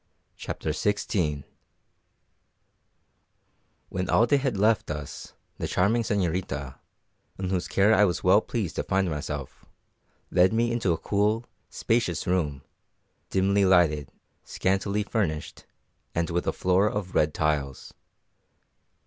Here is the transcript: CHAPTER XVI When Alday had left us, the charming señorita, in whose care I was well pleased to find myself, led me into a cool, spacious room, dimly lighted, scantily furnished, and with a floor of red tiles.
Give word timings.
CHAPTER 0.35 0.71
XVI 0.71 1.43
When 3.89 4.09
Alday 4.09 4.37
had 4.37 4.57
left 4.57 4.89
us, 4.89 5.33
the 5.59 5.67
charming 5.67 6.01
señorita, 6.01 6.79
in 7.37 7.51
whose 7.51 7.67
care 7.67 7.93
I 7.93 8.05
was 8.05 8.23
well 8.23 8.41
pleased 8.41 8.77
to 8.77 8.83
find 8.83 9.11
myself, 9.11 9.63
led 10.31 10.53
me 10.53 10.71
into 10.71 10.91
a 10.91 10.97
cool, 10.97 11.45
spacious 11.69 12.25
room, 12.25 12.63
dimly 13.29 13.63
lighted, 13.63 14.11
scantily 14.43 15.03
furnished, 15.03 15.65
and 16.15 16.31
with 16.31 16.47
a 16.47 16.51
floor 16.51 16.87
of 16.89 17.13
red 17.13 17.35
tiles. 17.35 17.93